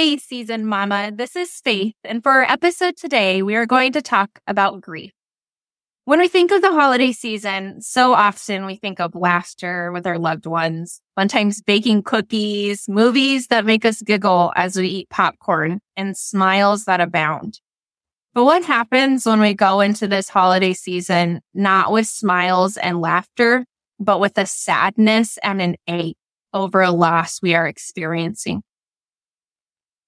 [0.00, 1.94] Hey, season mama, this is Faith.
[2.04, 5.12] And for our episode today, we are going to talk about grief.
[6.06, 10.18] When we think of the holiday season, so often we think of laughter with our
[10.18, 16.16] loved ones, sometimes baking cookies, movies that make us giggle as we eat popcorn, and
[16.16, 17.60] smiles that abound.
[18.32, 23.66] But what happens when we go into this holiday season, not with smiles and laughter,
[23.98, 26.16] but with a sadness and an ache
[26.54, 28.62] over a loss we are experiencing?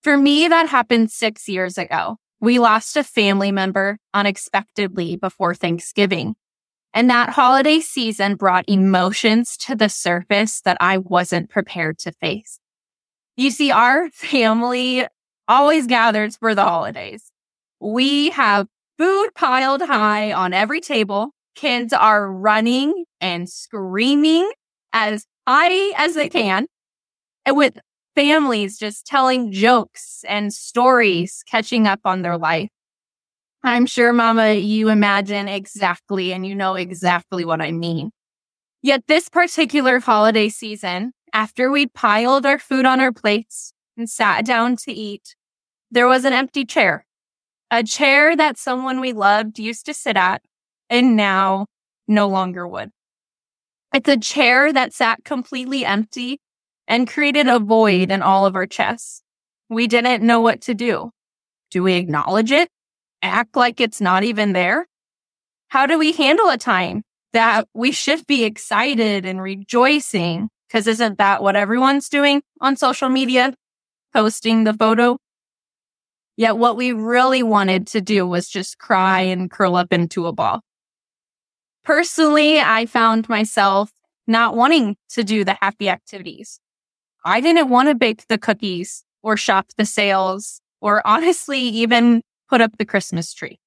[0.03, 2.17] For me, that happened six years ago.
[2.40, 6.35] We lost a family member unexpectedly before Thanksgiving.
[6.93, 12.59] And that holiday season brought emotions to the surface that I wasn't prepared to face.
[13.36, 15.07] You see, our family
[15.46, 17.31] always gathers for the holidays.
[17.81, 18.67] We have
[18.98, 21.31] food piled high on every table.
[21.54, 24.50] Kids are running and screaming
[24.93, 26.67] as high as they can.
[27.46, 27.79] And with
[28.14, 32.70] families just telling jokes and stories, catching up on their life.
[33.64, 38.11] I'm sure, Mama, you imagine exactly and you know exactly what I mean.
[38.83, 44.44] Yet this particular holiday season, after we'd piled our food on our plates and sat
[44.44, 45.37] down to eat,
[45.91, 47.06] there was an empty chair.
[47.70, 50.42] A chair that someone we loved used to sit at
[50.91, 51.67] and now
[52.09, 52.91] no longer would.
[53.94, 56.41] It's a chair that sat completely empty
[56.88, 59.22] and created a void in all of our chests.
[59.69, 61.11] We didn't know what to do.
[61.70, 62.69] Do we acknowledge it?
[63.22, 64.86] Act like it's not even there?
[65.69, 70.48] How do we handle a time that we should be excited and rejoicing?
[70.69, 73.55] Because isn't that what everyone's doing on social media?
[74.12, 75.16] Posting the photo.
[76.36, 80.33] Yet what we really wanted to do was just cry and curl up into a
[80.33, 80.60] ball.
[81.84, 83.91] Personally, I found myself
[84.27, 86.60] not wanting to do the happy activities.
[87.25, 92.61] I didn't want to bake the cookies or shop the sales or honestly even put
[92.61, 93.59] up the Christmas tree.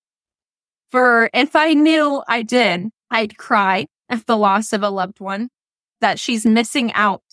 [0.92, 5.50] For if I knew I did, I'd cry at the loss of a loved one
[6.02, 7.24] that she's missing out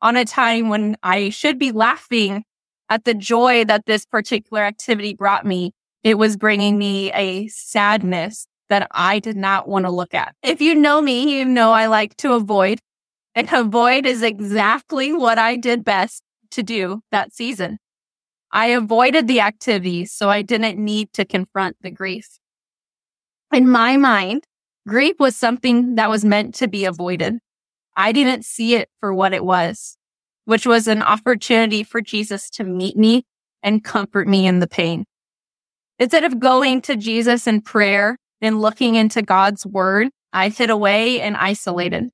[0.00, 2.44] on a time when I should be laughing
[2.88, 5.72] at the joy that this particular activity brought me.
[6.04, 10.34] It was bringing me a sadness that I did not want to look at.
[10.42, 12.80] If you know me, you know I like to avoid
[13.36, 17.78] and avoid is exactly what I did best to do that season.
[18.50, 22.38] I avoided the activities so I didn't need to confront the grief.
[23.52, 24.44] In my mind,
[24.88, 27.38] grief was something that was meant to be avoided.
[27.94, 29.98] I didn't see it for what it was,
[30.46, 33.24] which was an opportunity for Jesus to meet me
[33.62, 35.04] and comfort me in the pain.
[35.98, 41.20] Instead of going to Jesus in prayer and looking into God's word, I hid away
[41.20, 42.10] and isolated.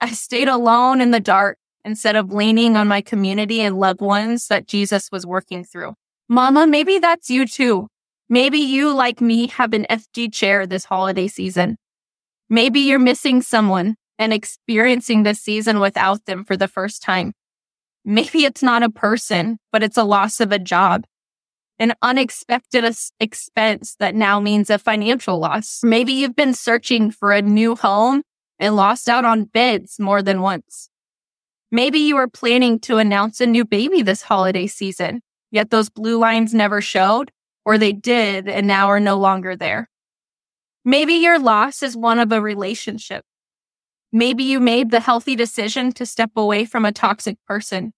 [0.00, 4.48] I stayed alone in the dark instead of leaning on my community and loved ones
[4.48, 5.94] that Jesus was working through.
[6.28, 7.88] Mama, maybe that's you too.
[8.28, 11.78] Maybe you, like me, have an FG chair this holiday season.
[12.50, 17.32] Maybe you're missing someone and experiencing this season without them for the first time.
[18.04, 21.04] Maybe it's not a person, but it's a loss of a job,
[21.78, 22.84] an unexpected
[23.20, 25.80] expense that now means a financial loss.
[25.82, 28.22] Maybe you've been searching for a new home
[28.58, 30.90] and lost out on bids more than once.
[31.70, 35.20] Maybe you were planning to announce a new baby this holiday season,
[35.50, 37.30] yet those blue lines never showed,
[37.64, 39.88] or they did and now are no longer there.
[40.84, 43.24] Maybe your loss is one of a relationship.
[44.10, 47.92] Maybe you made the healthy decision to step away from a toxic person,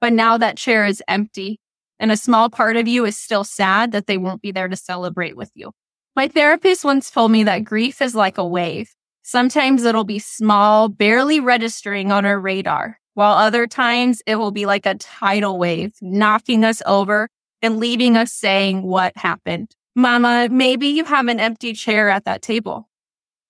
[0.00, 1.60] but now that chair is empty
[2.00, 4.76] and a small part of you is still sad that they won't be there to
[4.76, 5.70] celebrate with you.
[6.16, 8.92] My therapist once told me that grief is like a wave.
[9.26, 14.66] Sometimes it'll be small, barely registering on our radar, while other times it will be
[14.66, 17.30] like a tidal wave, knocking us over
[17.62, 19.74] and leaving us saying what happened.
[19.96, 22.90] Mama, maybe you have an empty chair at that table.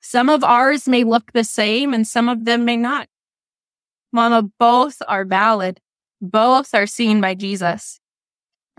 [0.01, 3.09] Some of ours may look the same and some of them may not.
[4.13, 5.81] Mama, both are valid.
[6.21, 7.99] Both are seen by Jesus.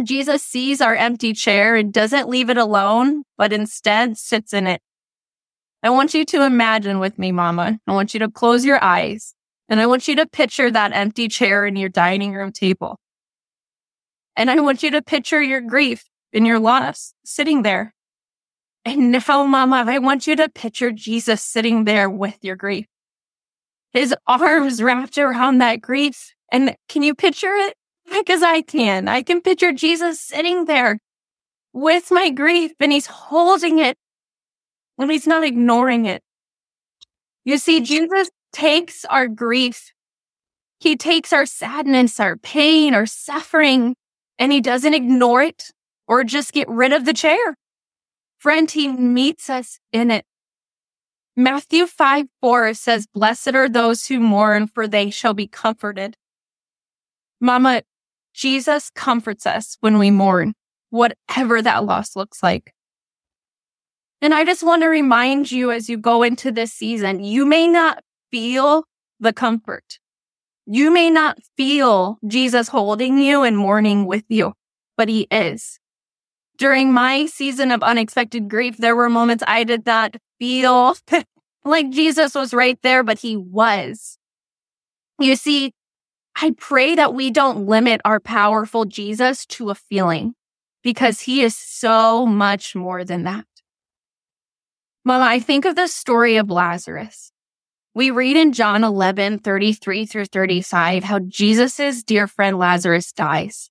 [0.01, 4.81] Jesus sees our empty chair and doesn't leave it alone, but instead sits in it
[5.85, 7.77] I want you to imagine with me, mama.
[7.85, 9.35] I want you to close your eyes
[9.69, 12.97] and I want you to picture that empty chair in your dining room table.
[14.35, 16.03] And I want you to picture your grief
[16.33, 17.93] and your loss sitting there.
[18.83, 22.87] And now, mama, I want you to picture Jesus sitting there with your grief.
[23.91, 26.33] His arms wrapped around that grief.
[26.51, 27.75] And can you picture it?
[28.11, 29.07] Because I can.
[29.07, 30.97] I can picture Jesus sitting there
[31.73, 33.99] with my grief and he's holding it
[34.97, 36.23] and he's not ignoring it.
[37.43, 39.91] You see, Jesus takes our grief.
[40.79, 43.95] He takes our sadness, our pain, our suffering,
[44.37, 45.71] and he doesn't ignore it
[46.07, 47.55] or just get rid of the chair.
[48.37, 50.25] Friend, he meets us in it.
[51.35, 56.15] Matthew 5 4 says, Blessed are those who mourn, for they shall be comforted.
[57.41, 57.83] Mama,
[58.33, 60.53] Jesus comforts us when we mourn,
[60.89, 62.74] whatever that loss looks like.
[64.21, 67.67] And I just want to remind you as you go into this season, you may
[67.67, 68.85] not feel
[69.19, 69.99] the comfort.
[70.65, 74.53] You may not feel Jesus holding you and mourning with you,
[74.97, 75.79] but he is.
[76.57, 80.95] During my season of unexpected grief, there were moments I did not feel
[81.65, 84.17] like Jesus was right there, but he was.
[85.19, 85.73] You see,
[86.35, 90.33] I pray that we don't limit our powerful Jesus to a feeling
[90.83, 93.45] because he is so much more than that.
[95.07, 97.31] Mama, I think of the story of Lazarus.
[97.93, 103.69] We read in John 11, 33 through 35, how Jesus' dear friend Lazarus dies.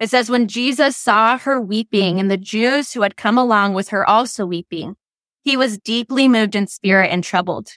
[0.00, 3.90] It says, when Jesus saw her weeping and the Jews who had come along with
[3.90, 4.96] her also weeping,
[5.44, 7.70] he was deeply moved in spirit and troubled.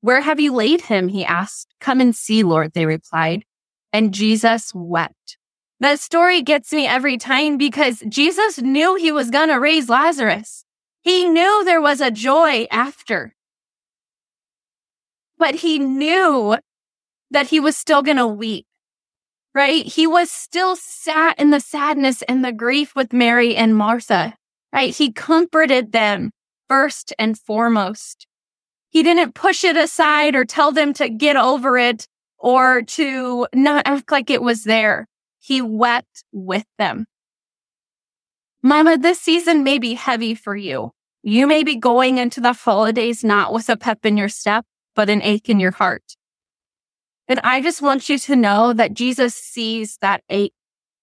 [0.00, 1.08] Where have you laid him?
[1.08, 1.74] He asked.
[1.80, 3.44] Come and see, Lord, they replied.
[3.92, 5.38] And Jesus wept.
[5.80, 10.64] That story gets me every time because Jesus knew he was going to raise Lazarus.
[11.02, 13.34] He knew there was a joy after
[15.42, 16.56] but he knew
[17.32, 18.64] that he was still going to weep,
[19.52, 19.84] right?
[19.84, 24.36] He was still sat in the sadness and the grief with Mary and Martha,
[24.72, 24.94] right?
[24.94, 26.30] He comforted them
[26.68, 28.28] first and foremost.
[28.88, 32.06] He didn't push it aside or tell them to get over it
[32.38, 35.08] or to not act like it was there.
[35.40, 37.06] He wept with them.
[38.62, 40.92] Mama, this season may be heavy for you.
[41.24, 44.64] You may be going into the holidays not with a pep in your step,
[44.94, 46.16] but an ache in your heart.
[47.26, 50.54] And I just want you to know that Jesus sees that ache.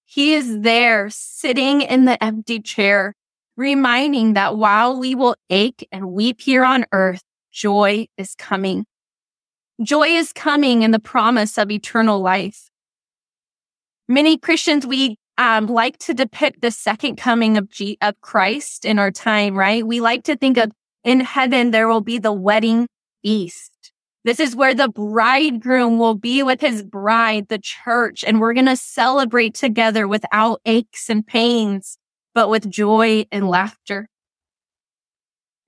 [0.06, 3.14] He is there sitting in the empty chair,
[3.56, 7.22] reminding that while we will ache and weep here on earth,
[7.52, 8.86] joy is coming.
[9.82, 12.70] Joy is coming in the promise of eternal life.
[14.08, 18.98] Many Christians, we um, like to depict the second coming of, G- of Christ in
[18.98, 19.84] our time, right?
[19.84, 20.70] We like to think of
[21.02, 22.86] in heaven, there will be the wedding
[23.22, 23.90] feast.
[24.22, 28.66] This is where the bridegroom will be with his bride, the church, and we're going
[28.66, 31.96] to celebrate together without aches and pains,
[32.34, 34.08] but with joy and laughter.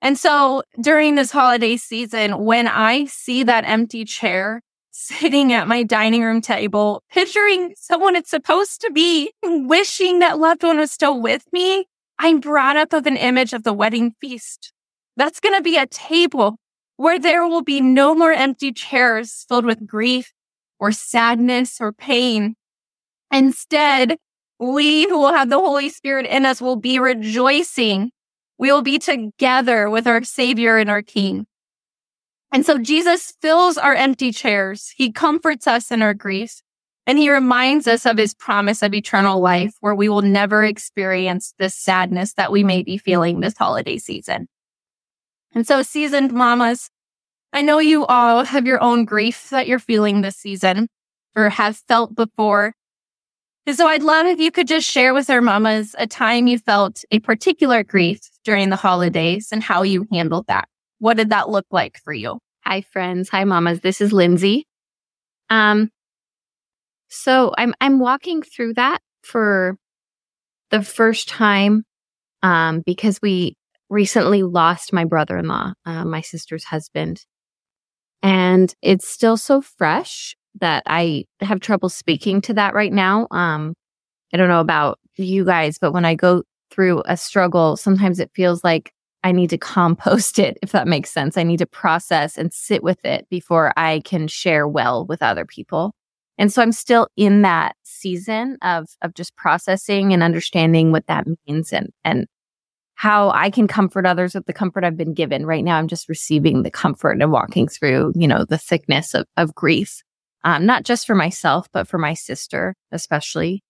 [0.02, 4.60] And so during this holiday season, when I see that empty chair
[4.92, 10.62] sitting at my dining room table, picturing someone it's supposed to be, wishing that loved
[10.62, 11.86] one was still with me,
[12.18, 14.72] I'm brought up of an image of the wedding feast.
[15.16, 16.58] That's going to be a table
[16.96, 20.32] where there will be no more empty chairs filled with grief
[20.78, 22.54] or sadness or pain.
[23.32, 24.18] Instead,
[24.58, 28.12] we who will have the Holy Spirit in us will be rejoicing.
[28.58, 31.46] We will be together with our Savior and our King.
[32.52, 34.92] And so Jesus fills our empty chairs.
[34.96, 36.60] He comforts us in our grief.
[37.06, 41.52] And he reminds us of his promise of eternal life where we will never experience
[41.58, 44.46] this sadness that we may be feeling this holiday season.
[45.52, 46.90] And so seasoned mamas,
[47.52, 50.88] I know you all have your own grief that you're feeling this season
[51.34, 52.74] or have felt before.
[53.66, 56.58] And so I'd love if you could just share with our mamas a time you
[56.58, 60.68] felt a particular grief during the holidays and how you handled that.
[60.98, 62.38] What did that look like for you?
[62.72, 63.28] Hi friends.
[63.28, 63.80] Hi mamas.
[63.80, 64.66] This is Lindsay.
[65.50, 65.90] Um,
[67.08, 69.76] so I'm, I'm walking through that for
[70.70, 71.84] the first time,
[72.42, 73.58] um, because we
[73.90, 77.26] recently lost my brother-in-law, uh, my sister's husband.
[78.22, 83.26] And it's still so fresh that I have trouble speaking to that right now.
[83.30, 83.74] Um,
[84.32, 88.30] I don't know about you guys, but when I go through a struggle, sometimes it
[88.34, 91.36] feels like I need to compost it, if that makes sense.
[91.36, 95.44] I need to process and sit with it before I can share well with other
[95.44, 95.94] people.
[96.38, 101.26] And so I'm still in that season of, of just processing and understanding what that
[101.46, 102.26] means and, and
[102.94, 105.46] how I can comfort others with the comfort I've been given.
[105.46, 109.26] Right now, I'm just receiving the comfort and walking through, you know, the thickness of,
[109.36, 110.02] of grief,
[110.44, 113.62] um, not just for myself, but for my sister, especially.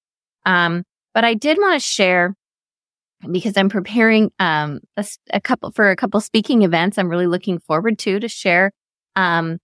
[0.47, 2.35] Um, but I did want to share
[3.31, 6.99] because I'm preparing, um, a, a, couple for a couple speaking events.
[6.99, 8.73] I'm really looking forward to, to share,
[9.17, 9.59] um,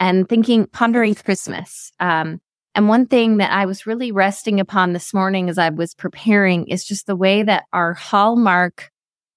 [0.00, 1.92] and thinking, pondering Christmas.
[2.00, 2.40] Um,
[2.74, 6.66] and one thing that I was really resting upon this morning as I was preparing
[6.66, 8.90] is just the way that our hallmark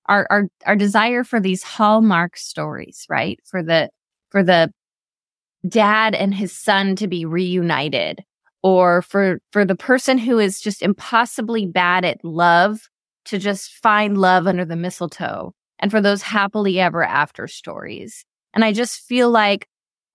[0.08, 3.40] our, our, our desire for these hallmark stories, right?
[3.46, 3.90] For the,
[4.30, 4.72] for the
[5.68, 8.24] dad and his son to be reunited
[8.64, 12.80] or for, for the person who is just impossibly bad at love
[13.28, 18.26] to just find love under the mistletoe and for those happily ever after stories.
[18.54, 19.68] And I just feel like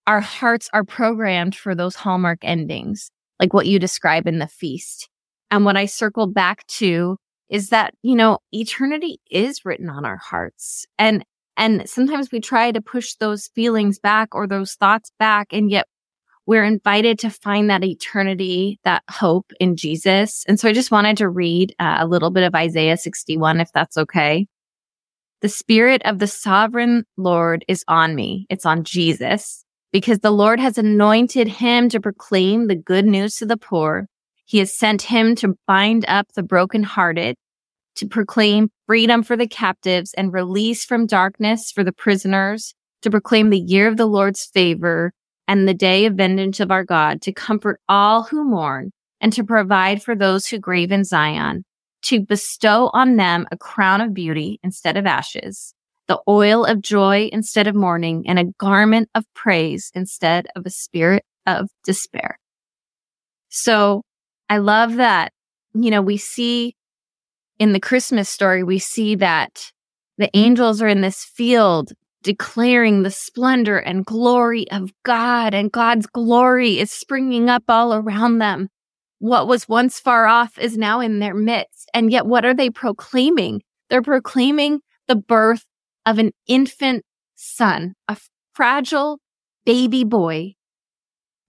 [0.07, 5.09] our hearts are programmed for those hallmark endings, like what you describe in the feast.
[5.50, 7.16] And what I circle back to
[7.49, 10.87] is that, you know, eternity is written on our hearts.
[10.99, 11.25] And,
[11.57, 15.49] and sometimes we try to push those feelings back or those thoughts back.
[15.52, 15.87] And yet
[16.46, 20.44] we're invited to find that eternity, that hope in Jesus.
[20.49, 23.70] And so I just wanted to read uh, a little bit of Isaiah 61, if
[23.72, 24.46] that's okay.
[25.40, 28.46] The spirit of the sovereign Lord is on me.
[28.49, 33.46] It's on Jesus because the Lord has anointed him to proclaim the good news to
[33.46, 34.08] the poor.
[34.44, 37.37] He has sent him to bind up the brokenhearted,
[37.96, 43.50] to proclaim freedom for the captives and release from darkness for the prisoners, to proclaim
[43.50, 45.12] the year of the Lord's favor
[45.49, 49.44] and the day of vengeance of our God, to comfort all who mourn and to
[49.44, 51.64] provide for those who grieve in Zion,
[52.02, 55.75] to bestow on them a crown of beauty instead of ashes,
[56.08, 60.70] the oil of joy instead of mourning, and a garment of praise instead of a
[60.70, 62.38] spirit of despair.
[63.49, 64.02] So
[64.49, 65.32] I love that,
[65.75, 66.75] you know, we see
[67.58, 69.70] in the Christmas story, we see that
[70.18, 76.06] the angels are in this field declaring the splendor and glory of God, and God's
[76.06, 78.68] glory is springing up all around them.
[79.18, 81.88] What was once far off is now in their midst.
[81.94, 83.62] And yet, what are they proclaiming?
[83.88, 85.64] They're proclaiming the birth
[86.06, 88.16] of an infant son, a
[88.54, 89.20] fragile
[89.64, 90.54] baby boy.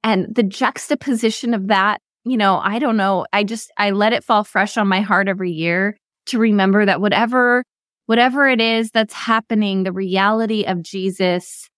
[0.03, 3.25] And the juxtaposition of that, you know, I don't know.
[3.31, 7.01] I just, I let it fall fresh on my heart every year to remember that
[7.01, 7.63] whatever
[8.05, 11.69] whatever it is that's happening, the reality of Jesus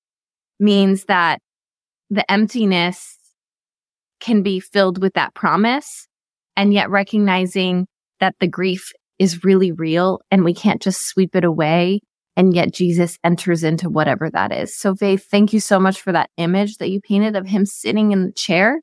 [0.60, 1.40] means that
[2.10, 3.18] the emptiness
[4.20, 6.08] can be filled with that promise
[6.56, 7.88] and yet recognizing
[8.20, 12.00] that the grief is really real and we can't just sweep it away.
[12.38, 14.76] And yet Jesus enters into whatever that is.
[14.76, 18.12] So Faith, thank you so much for that image that you painted of him sitting
[18.12, 18.82] in the chair.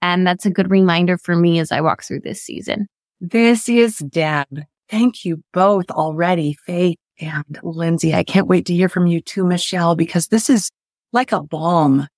[0.00, 2.86] And that's a good reminder for me as I walk through this season.
[3.20, 4.64] This is Deb.
[4.90, 8.12] Thank you both already, Faith and Lindsay.
[8.12, 10.70] I can't wait to hear from you too, Michelle, because this is
[11.12, 12.08] like a balm,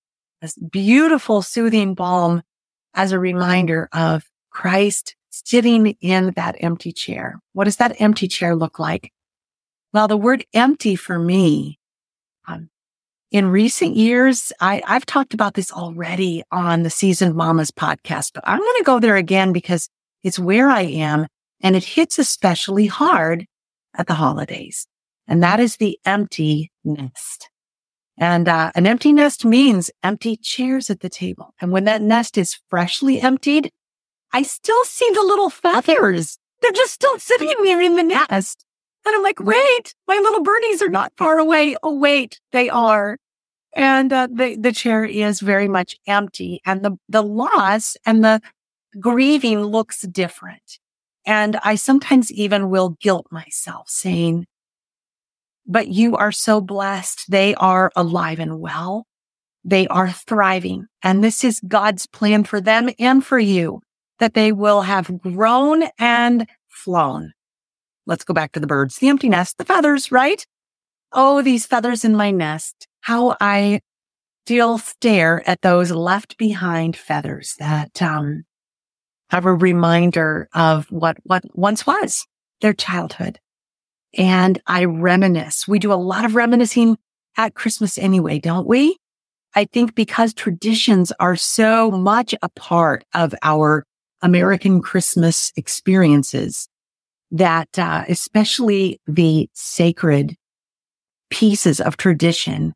[0.40, 2.42] a beautiful, soothing balm
[2.94, 7.40] as a reminder of Christ sitting in that empty chair.
[7.52, 9.12] What does that empty chair look like?
[9.92, 11.78] Well, the word empty for me,
[12.48, 12.70] um,
[13.30, 18.44] in recent years, I, I've talked about this already on the Seasoned Mamas podcast, but
[18.46, 19.88] I'm going to go there again because
[20.22, 21.26] it's where I am
[21.62, 23.46] and it hits especially hard
[23.94, 24.86] at the holidays.
[25.26, 27.48] And that is the empty nest.
[28.18, 31.54] And uh, an empty nest means empty chairs at the table.
[31.60, 33.70] And when that nest is freshly emptied,
[34.32, 36.38] I still see the little feathers.
[36.60, 38.64] They're just still sitting there in the nest.
[39.04, 41.76] And I'm like, wait, my little birdies are not far away.
[41.82, 43.18] Oh, wait, they are.
[43.74, 48.40] And uh, the, the chair is very much empty and the, the loss and the
[49.00, 50.78] grieving looks different.
[51.24, 54.46] And I sometimes even will guilt myself saying,
[55.66, 57.30] but you are so blessed.
[57.30, 59.06] They are alive and well.
[59.64, 60.86] They are thriving.
[61.02, 63.80] And this is God's plan for them and for you
[64.18, 67.32] that they will have grown and flown.
[68.06, 70.44] Let's go back to the birds, the empty nest, the feathers, right?
[71.12, 72.88] Oh, these feathers in my nest.
[73.02, 73.80] How I
[74.46, 78.44] still stare at those left behind feathers that, um,
[79.32, 82.26] have a reminder of what, what once was
[82.60, 83.40] their childhood.
[84.16, 85.66] And I reminisce.
[85.66, 86.98] We do a lot of reminiscing
[87.38, 88.98] at Christmas anyway, don't we?
[89.54, 93.84] I think because traditions are so much a part of our
[94.20, 96.68] American Christmas experiences
[97.30, 100.36] that, uh, especially the sacred
[101.30, 102.74] pieces of tradition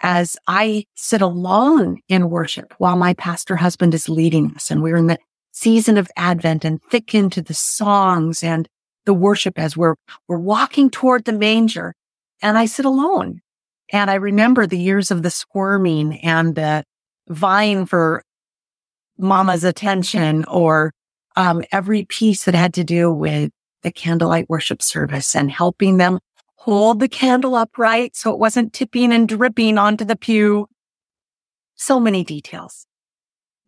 [0.00, 4.96] as I sit alone in worship while my pastor husband is leading us and we're
[4.96, 5.18] in the
[5.58, 8.68] season of Advent and thick into the songs and
[9.06, 9.96] the worship as we're,
[10.28, 11.94] we're walking toward the manger.
[12.40, 13.40] And I sit alone
[13.92, 16.84] and I remember the years of the squirming and the
[17.28, 18.22] vying for
[19.18, 20.92] mama's attention or
[21.34, 23.50] um, every piece that had to do with
[23.82, 26.20] the candlelight worship service and helping them
[26.54, 30.68] hold the candle upright so it wasn't tipping and dripping onto the pew.
[31.74, 32.87] So many details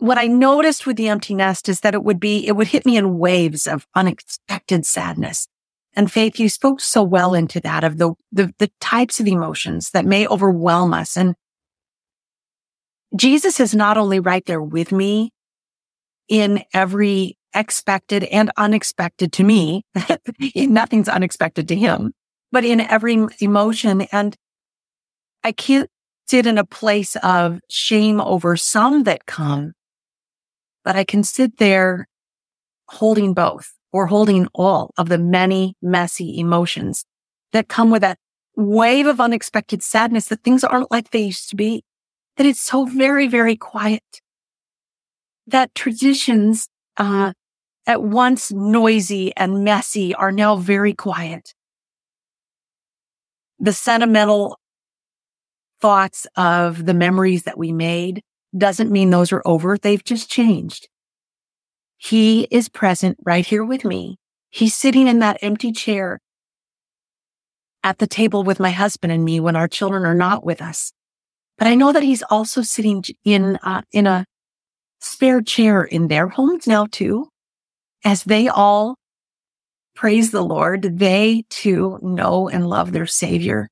[0.01, 2.87] what I noticed with the empty nest is that it would be, it would hit
[2.87, 5.47] me in waves of unexpected sadness.
[5.95, 9.91] And Faith, you spoke so well into that of the, the, the types of emotions
[9.91, 11.17] that may overwhelm us.
[11.17, 11.35] And
[13.17, 15.33] Jesus is not only right there with me
[16.29, 19.83] in every expected and unexpected to me.
[20.55, 22.13] Nothing's unexpected to him,
[22.53, 24.03] but in every emotion.
[24.13, 24.37] And
[25.43, 25.91] I can't
[26.29, 29.73] sit in a place of shame over some that come,
[30.85, 32.09] but I can sit there
[32.89, 37.05] holding both or holding all of the many messy emotions
[37.53, 38.19] that come with that
[38.57, 41.85] wave of unexpected sadness that things aren't like they used to be,
[42.37, 44.21] that it's so very, very quiet,
[45.47, 47.33] that traditions, uh,
[47.87, 51.55] at once noisy and messy are now very quiet.
[53.59, 54.59] The sentimental
[55.81, 58.23] thoughts of the memories that we made
[58.57, 59.77] doesn't mean those are over.
[59.77, 60.89] They've just changed.
[61.97, 64.19] He is present right here with me.
[64.51, 66.19] He's sitting in that empty chair
[67.83, 70.93] at the table with my husband and me when our children are not with us.
[71.59, 74.25] But I know that he's also sitting in, uh, in a
[75.01, 77.29] spare chair in their homes now too,
[78.05, 78.97] as they all
[79.95, 80.99] praise the Lord.
[80.99, 83.69] They too know and love their savior.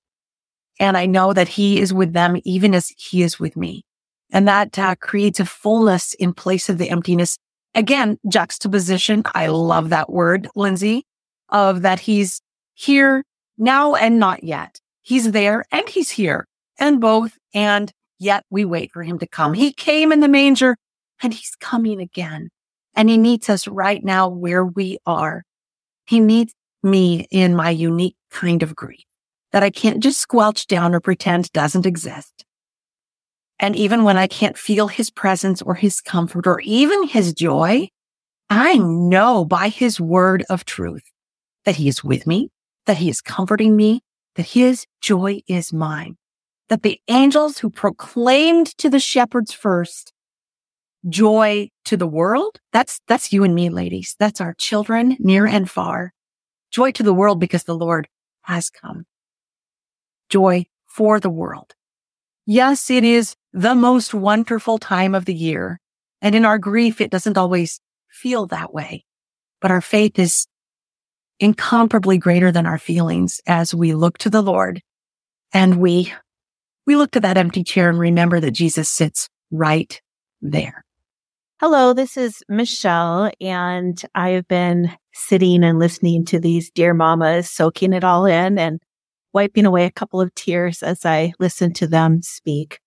[0.78, 3.82] And I know that he is with them even as he is with me.
[4.30, 7.38] And that uh, creates a fullness in place of the emptiness.
[7.75, 9.23] Again, juxtaposition.
[9.35, 11.06] I love that word, Lindsay,
[11.49, 12.40] of that he's
[12.75, 13.25] here
[13.56, 14.80] now and not yet.
[15.02, 16.47] He's there and he's here
[16.78, 17.37] and both.
[17.54, 19.54] And yet we wait for him to come.
[19.54, 20.76] He came in the manger
[21.23, 22.50] and he's coming again.
[22.94, 25.44] And he needs us right now where we are.
[26.06, 29.04] He needs me in my unique kind of grief
[29.52, 32.44] that I can't just squelch down or pretend doesn't exist.
[33.60, 37.88] And even when I can't feel his presence or his comfort or even his joy,
[38.48, 41.02] I know by his word of truth
[41.64, 42.50] that he is with me,
[42.86, 44.02] that he is comforting me,
[44.36, 46.16] that his joy is mine,
[46.68, 50.12] that the angels who proclaimed to the shepherds first
[51.08, 52.60] joy to the world.
[52.72, 54.16] That's, that's you and me, ladies.
[54.18, 56.12] That's our children near and far.
[56.70, 58.08] Joy to the world because the Lord
[58.42, 59.04] has come.
[60.28, 61.75] Joy for the world.
[62.47, 65.80] Yes, it is the most wonderful time of the year.
[66.21, 67.80] And in our grief, it doesn't always
[68.11, 69.04] feel that way,
[69.61, 70.47] but our faith is
[71.41, 74.82] incomparably greater than our feelings as we look to the Lord
[75.52, 76.13] and we,
[76.87, 80.00] we look to that empty chair and remember that Jesus sits right
[80.43, 80.84] there.
[81.61, 87.50] Hello, this is Michelle, and I have been sitting and listening to these dear mamas,
[87.50, 88.80] soaking it all in and
[89.32, 92.78] wiping away a couple of tears as I listen to them speak.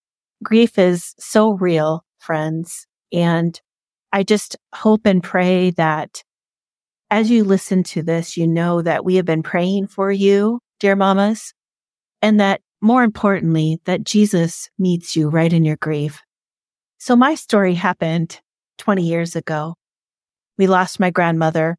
[0.43, 3.59] Grief is so real, friends, and
[4.11, 6.23] I just hope and pray that
[7.09, 10.95] as you listen to this, you know that we have been praying for you, dear
[10.95, 11.53] mamas,
[12.21, 16.21] and that more importantly, that Jesus meets you right in your grief.
[16.97, 18.39] So my story happened
[18.79, 19.75] 20 years ago.
[20.57, 21.77] We lost my grandmother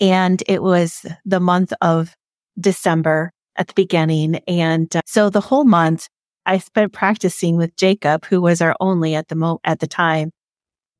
[0.00, 2.14] and it was the month of
[2.58, 4.36] December at the beginning.
[4.46, 6.08] And uh, so the whole month
[6.46, 10.30] I spent practicing with Jacob, who was our only at the mo, at the time,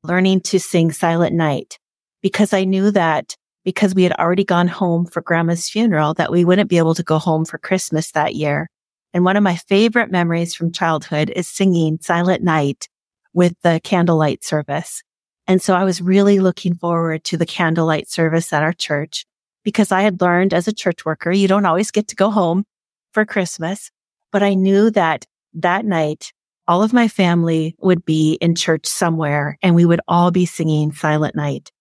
[0.03, 1.79] learning to sing Silent Night
[2.21, 6.45] because I knew that because we had already gone home for grandma's funeral that we
[6.45, 8.69] wouldn't be able to go home for Christmas that year.
[9.13, 12.87] And one of my favorite memories from childhood is singing Silent Night
[13.33, 15.01] with the candlelight service.
[15.47, 19.25] And so I was really looking forward to the candlelight service at our church
[19.63, 22.65] because I had learned as a church worker, you don't always get to go home
[23.11, 23.91] for Christmas,
[24.31, 25.25] but I knew that
[25.61, 26.31] that night,
[26.67, 30.91] all of my family would be in church somewhere and we would all be singing
[30.91, 31.71] Silent Night.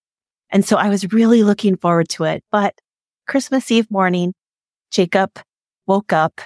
[0.51, 2.45] And so I was really looking forward to it.
[2.53, 2.75] But
[3.27, 4.33] Christmas Eve morning,
[4.91, 5.39] Jacob
[5.87, 6.41] woke up,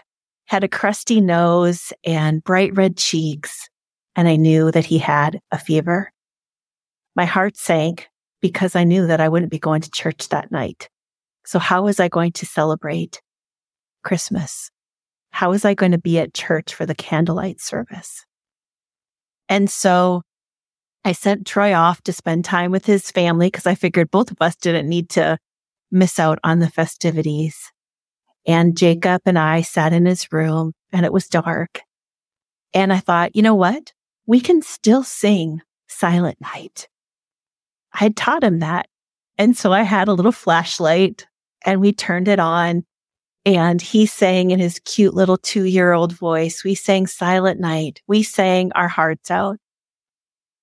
[0.47, 3.69] had a crusty nose and bright red cheeks
[4.16, 6.12] and I knew that he had a fever.
[7.14, 8.09] My heart sank
[8.40, 10.88] because I knew that I wouldn't be going to church that night.
[11.45, 13.21] So how was I going to celebrate
[14.03, 14.71] Christmas?
[15.40, 18.26] How was I going to be at church for the candlelight service?
[19.48, 20.20] And so
[21.03, 24.37] I sent Troy off to spend time with his family because I figured both of
[24.42, 25.38] us didn't need to
[25.90, 27.72] miss out on the festivities.
[28.46, 31.81] And Jacob and I sat in his room and it was dark.
[32.74, 33.94] And I thought, you know what?
[34.26, 36.87] we can still sing Silent Night.
[37.94, 38.88] I had taught him that.
[39.38, 41.26] And so I had a little flashlight
[41.64, 42.85] and we turned it on
[43.44, 46.62] and he sang in his cute little two year old voice.
[46.64, 48.00] We sang Silent Night.
[48.07, 49.59] We sang our hearts out.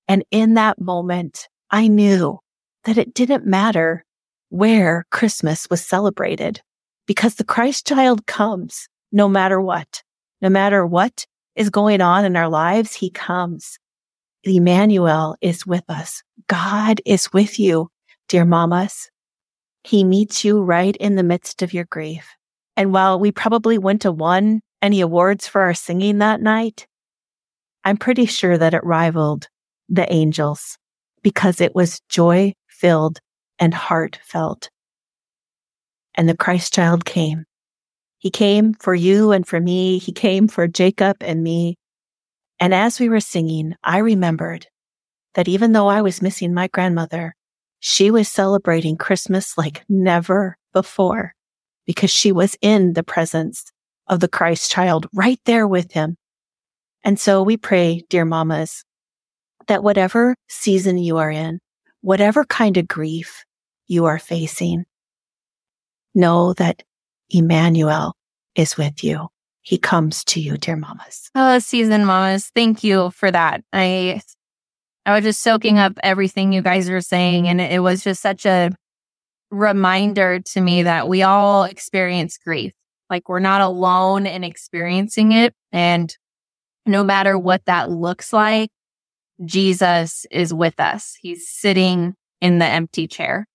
[0.07, 2.39] And in that moment, I knew
[2.85, 4.05] that it didn't matter
[4.49, 6.61] where Christmas was celebrated
[7.05, 10.03] because the Christ child comes no matter what,
[10.41, 13.79] no matter what is going on in our lives, he comes.
[14.43, 16.23] Emmanuel is with us.
[16.47, 17.89] God is with you,
[18.29, 19.09] dear mamas.
[19.83, 22.36] He meets you right in the midst of your grief.
[22.77, 26.85] And while we probably wouldn't have won any awards for our singing that night,
[27.83, 29.47] I'm pretty sure that it rivaled
[29.89, 30.77] the angels
[31.23, 33.19] because it was joy filled
[33.57, 34.69] and heartfelt.
[36.13, 37.45] And the Christ child came.
[38.19, 39.97] He came for you and for me.
[39.97, 41.77] He came for Jacob and me.
[42.59, 44.67] And as we were singing, I remembered
[45.33, 47.35] that even though I was missing my grandmother,
[47.79, 51.33] she was celebrating Christmas like never before
[51.87, 53.71] because she was in the presence
[54.07, 56.17] of the Christ child right there with him.
[57.03, 58.83] And so we pray, dear mamas,
[59.67, 61.59] that whatever season you are in,
[62.01, 63.45] whatever kind of grief
[63.87, 64.85] you are facing,
[66.13, 66.83] know that
[67.29, 68.13] Emmanuel
[68.55, 69.27] is with you.
[69.61, 71.29] He comes to you, dear mamas.
[71.35, 72.51] Oh, season mamas.
[72.55, 73.63] Thank you for that.
[73.73, 74.21] I,
[75.05, 77.47] I was just soaking up everything you guys are saying.
[77.47, 78.71] And it was just such a
[79.51, 82.73] reminder to me that we all experience grief.
[83.09, 85.53] Like we're not alone in experiencing it.
[85.71, 86.15] And
[86.85, 88.69] no matter what that looks like,
[89.45, 91.17] Jesus is with us.
[91.21, 93.45] He's sitting in the empty chair.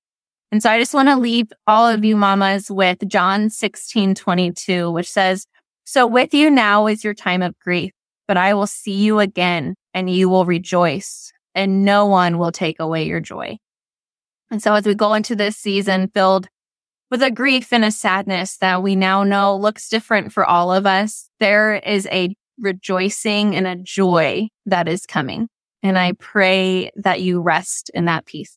[0.51, 4.91] And so I just want to leave all of you mamas with John 16, 22,
[4.91, 5.47] which says,
[5.85, 7.93] So with you now is your time of grief,
[8.29, 12.81] but I will see you again and you will rejoice and no one will take
[12.81, 13.57] away your joy.
[14.53, 16.47] And so as we go into this season filled
[17.11, 20.85] with a grief and a sadness that we now know looks different for all of
[20.85, 25.49] us, there is a rejoicing and a joy that is coming.
[25.83, 28.51] And I pray that you rest in that peace.